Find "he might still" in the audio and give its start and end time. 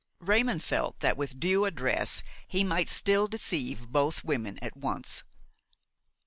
2.47-3.27